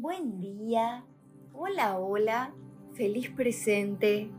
[0.00, 1.04] Buen día,
[1.52, 2.54] hola, hola,
[2.94, 4.30] feliz presente,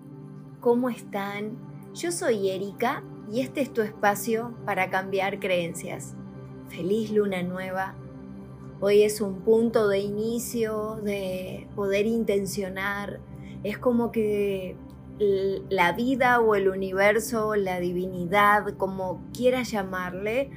[0.61, 1.58] ¿cómo están?
[1.93, 6.16] Yo soy Erika y este es tu espacio para cambiar creencias.
[6.69, 7.93] Feliz luna nueva.
[8.80, 13.19] Hoy es un punto de inicio, de poder intencionar.
[13.61, 14.77] Es como que
[15.19, 20.51] la vida o el universo, la divinidad, como quieras llamarle,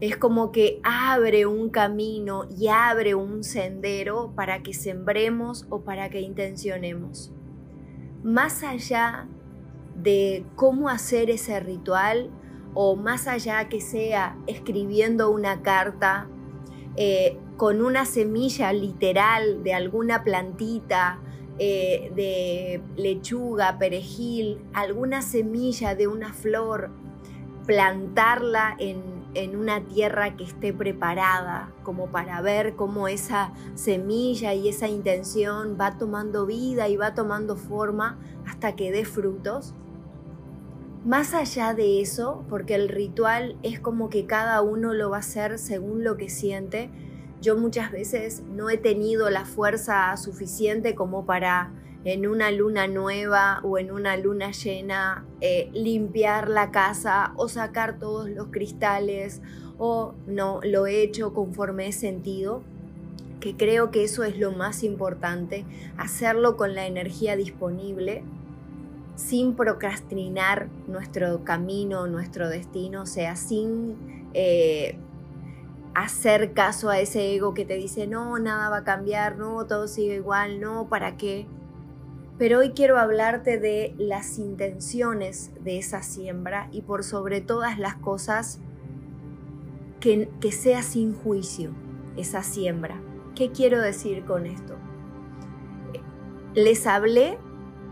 [0.00, 6.08] es como que abre un camino y abre un sendero para que sembremos o para
[6.08, 7.32] que intencionemos.
[8.22, 9.26] Más allá
[9.96, 12.30] de cómo hacer ese ritual
[12.74, 16.28] o más allá que sea escribiendo una carta
[16.96, 21.20] eh, con una semilla literal de alguna plantita,
[21.58, 26.90] eh, de lechuga, perejil, alguna semilla de una flor,
[27.66, 34.68] plantarla en en una tierra que esté preparada, como para ver cómo esa semilla y
[34.68, 39.74] esa intención va tomando vida y va tomando forma hasta que dé frutos.
[41.04, 45.20] Más allá de eso, porque el ritual es como que cada uno lo va a
[45.20, 46.90] hacer según lo que siente,
[47.40, 51.70] yo muchas veces no he tenido la fuerza suficiente como para
[52.08, 57.98] en una luna nueva o en una luna llena eh, limpiar la casa o sacar
[57.98, 59.42] todos los cristales
[59.76, 62.62] o no, lo he hecho conforme he sentido,
[63.40, 65.66] que creo que eso es lo más importante,
[65.98, 68.24] hacerlo con la energía disponible,
[69.14, 74.96] sin procrastinar nuestro camino, nuestro destino, o sea, sin eh,
[75.94, 79.88] hacer caso a ese ego que te dice, no, nada va a cambiar, no, todo
[79.88, 81.46] sigue igual, no, ¿para qué?
[82.38, 87.96] Pero hoy quiero hablarte de las intenciones de esa siembra y por sobre todas las
[87.96, 88.60] cosas
[89.98, 91.72] que, que sea sin juicio
[92.16, 93.00] esa siembra.
[93.34, 94.76] ¿Qué quiero decir con esto?
[96.54, 97.38] Les hablé,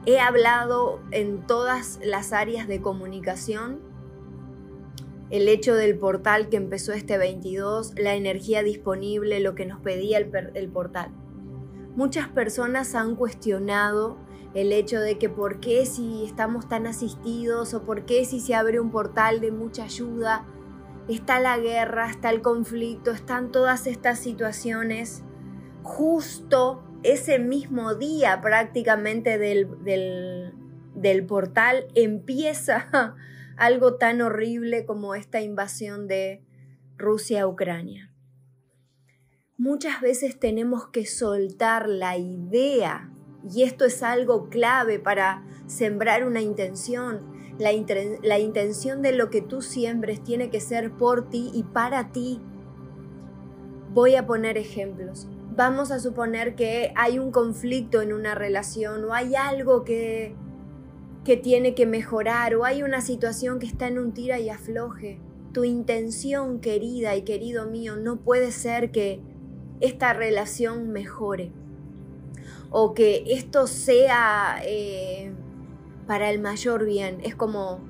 [0.07, 3.81] he hablado en todas las áreas de comunicación,
[5.31, 10.19] el hecho del portal que empezó este 22, la energía disponible, lo que nos pedía
[10.19, 11.11] el, el portal.
[11.97, 14.19] Muchas personas han cuestionado
[14.57, 18.55] el hecho de que por qué si estamos tan asistidos o por qué si se
[18.55, 20.47] abre un portal de mucha ayuda,
[21.09, 25.23] está la guerra, está el conflicto, están todas estas situaciones,
[25.83, 30.55] justo ese mismo día prácticamente del,
[30.95, 33.15] del portal empieza
[33.59, 36.43] algo tan horrible como esta invasión de
[36.97, 38.11] Rusia a Ucrania.
[39.59, 43.13] Muchas veces tenemos que soltar la idea
[43.53, 47.35] y esto es algo clave para sembrar una intención.
[47.59, 52.41] La, intención de lo que tú siembres tiene que ser por ti y para ti.
[53.95, 55.29] Voy a poner ejemplos.
[55.55, 60.35] Vamos a suponer que hay un conflicto en una relación o hay algo que,
[61.25, 65.19] que tiene que mejorar o hay una situación que está en un tira y afloje.
[65.53, 69.23] Tu intención, querida y querido mío, no puede ser que
[69.81, 71.53] esta relación mejore
[72.79, 75.33] o que esto sea eh,
[76.07, 77.21] para el mayor bien.
[77.23, 77.81] Es como,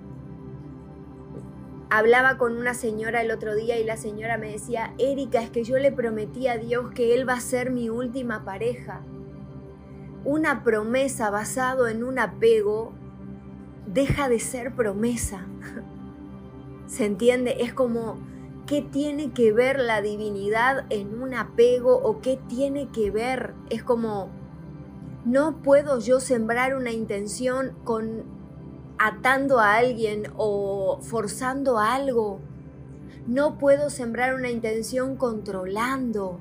[1.90, 5.64] hablaba con una señora el otro día y la señora me decía, Erika, es que
[5.64, 9.00] yo le prometí a Dios que Él va a ser mi última pareja.
[10.24, 12.92] Una promesa basado en un apego
[13.88, 15.48] deja de ser promesa.
[16.86, 17.56] ¿Se entiende?
[17.58, 18.18] Es como,
[18.68, 23.52] ¿qué tiene que ver la divinidad en un apego o qué tiene que ver?
[23.68, 24.45] Es como,
[25.26, 28.22] no puedo yo sembrar una intención con
[28.96, 32.40] atando a alguien o forzando algo.
[33.26, 36.38] No puedo sembrar una intención controlando.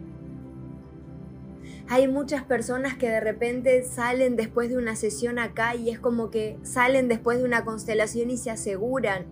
[1.87, 6.29] Hay muchas personas que de repente salen después de una sesión acá y es como
[6.29, 9.25] que salen después de una constelación y se aseguran,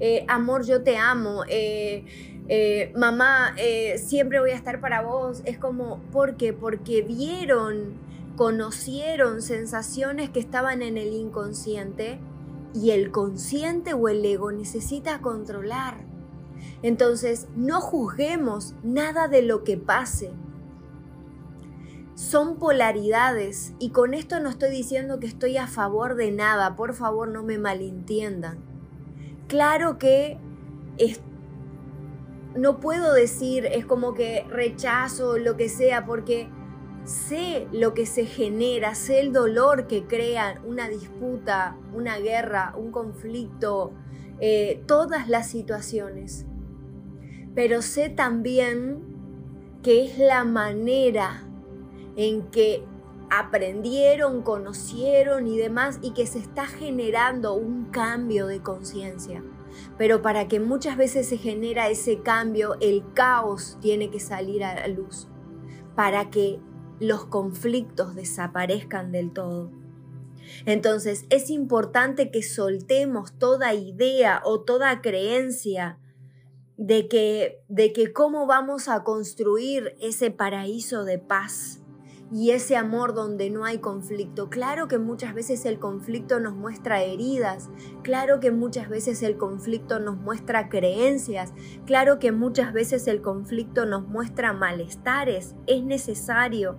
[0.00, 2.04] eh, amor, yo te amo, eh,
[2.48, 3.54] eh, mamá,
[3.96, 5.40] siempre voy a estar para vos.
[5.46, 6.52] Es como, ¿por qué?
[6.52, 8.06] Porque vieron
[8.38, 12.20] conocieron sensaciones que estaban en el inconsciente
[12.72, 15.96] y el consciente o el ego necesita controlar.
[16.84, 20.30] Entonces, no juzguemos nada de lo que pase.
[22.14, 26.94] Son polaridades y con esto no estoy diciendo que estoy a favor de nada, por
[26.94, 28.58] favor no me malentiendan.
[29.48, 30.38] Claro que
[32.54, 36.48] no puedo decir es como que rechazo lo que sea porque
[37.08, 42.92] sé lo que se genera, sé el dolor que crea una disputa, una guerra, un
[42.92, 43.92] conflicto,
[44.40, 46.46] eh, todas las situaciones.
[47.54, 49.02] Pero sé también
[49.82, 51.44] que es la manera
[52.16, 52.84] en que
[53.30, 59.42] aprendieron, conocieron y demás y que se está generando un cambio de conciencia.
[59.96, 64.74] Pero para que muchas veces se genera ese cambio, el caos tiene que salir a
[64.74, 65.28] la luz
[65.98, 66.60] para que
[67.00, 69.70] los conflictos desaparezcan del todo.
[70.66, 75.98] Entonces es importante que soltemos toda idea o toda creencia
[76.76, 81.80] de que, de que cómo vamos a construir ese paraíso de paz
[82.32, 84.50] y ese amor donde no hay conflicto.
[84.50, 87.70] Claro que muchas veces el conflicto nos muestra heridas,
[88.02, 91.52] claro que muchas veces el conflicto nos muestra creencias,
[91.86, 96.76] claro que muchas veces el conflicto nos muestra malestares, es necesario.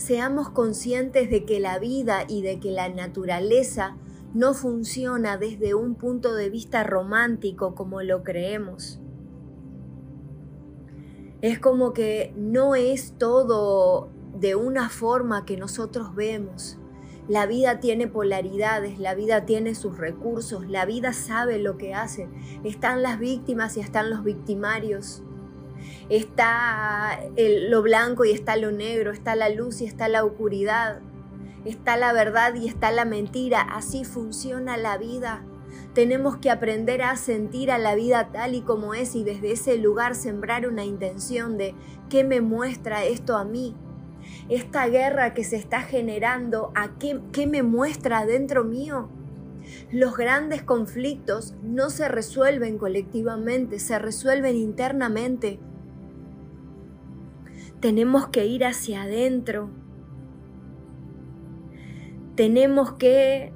[0.00, 3.98] Seamos conscientes de que la vida y de que la naturaleza
[4.32, 8.98] no funciona desde un punto de vista romántico como lo creemos.
[11.42, 16.78] Es como que no es todo de una forma que nosotros vemos.
[17.28, 22.26] La vida tiene polaridades, la vida tiene sus recursos, la vida sabe lo que hace.
[22.64, 25.22] Están las víctimas y están los victimarios.
[26.08, 31.00] Está lo blanco y está lo negro, está la luz y está la oscuridad
[31.64, 33.60] está la verdad y está la mentira.
[33.60, 35.44] Así funciona la vida.
[35.94, 39.76] Tenemos que aprender a sentir a la vida tal y como es y desde ese
[39.76, 41.74] lugar sembrar una intención de
[42.08, 43.74] qué me muestra esto a mí.
[44.48, 49.08] Esta guerra que se está generando, ¿a qué, qué me muestra dentro mío?
[49.90, 55.58] Los grandes conflictos no se resuelven colectivamente, se resuelven internamente.
[57.80, 59.70] Tenemos que ir hacia adentro,
[62.36, 63.52] tenemos que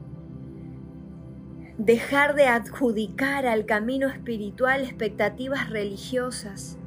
[1.79, 6.79] dejar de adjudicar al camino espiritual expectativas religiosas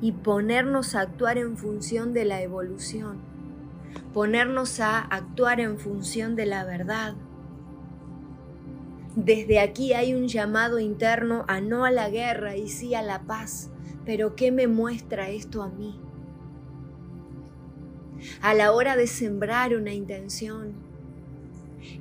[0.00, 3.18] y ponernos a actuar en función de la evolución,
[4.12, 7.14] ponernos a actuar en función de la verdad.
[9.16, 13.22] Desde aquí hay un llamado interno a no a la guerra y sí a la
[13.22, 13.70] paz,
[14.04, 15.98] pero ¿qué me muestra esto a mí?
[18.42, 20.74] A la hora de sembrar una intención,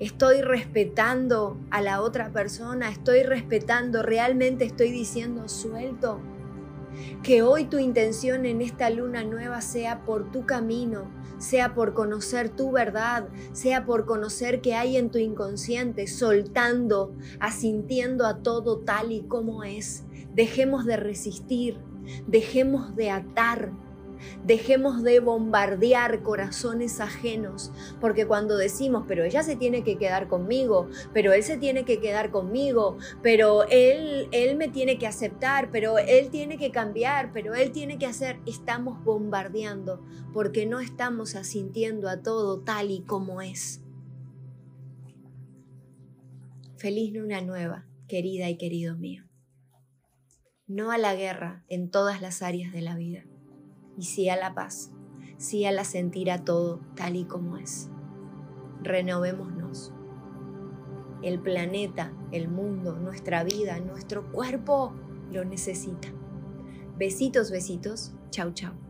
[0.02, 6.20] estoy respetando a la otra persona, estoy respetando, realmente estoy diciendo suelto.
[7.24, 11.06] Que hoy tu intención en esta luna nueva sea por tu camino,
[11.38, 18.26] sea por conocer tu verdad, sea por conocer que hay en tu inconsciente, soltando, asintiendo
[18.26, 20.04] a todo tal y como es.
[20.34, 21.80] Dejemos de resistir,
[22.28, 23.72] dejemos de atar,
[24.44, 30.90] Dejemos de bombardear corazones ajenos, porque cuando decimos, pero ella se tiene que quedar conmigo,
[31.14, 35.98] pero él se tiene que quedar conmigo, pero él, él me tiene que aceptar, pero
[35.98, 40.04] él tiene que cambiar, pero él tiene que hacer, estamos bombardeando,
[40.34, 43.82] porque no estamos asintiendo a todo tal y como es.
[46.78, 49.24] Feliz luna nueva, querida y querido mío.
[50.68, 53.24] No a la guerra en todas las áreas de la vida
[53.98, 54.92] y sí a la paz,
[55.38, 57.90] sí a la sentir a todo tal y como es.
[58.82, 59.94] Renovémonos.
[61.22, 64.94] El planeta, el mundo, nuestra vida, nuestro cuerpo
[65.32, 66.10] lo necesita.
[66.98, 68.14] Besitos, besitos.
[68.30, 68.85] Chau, chau.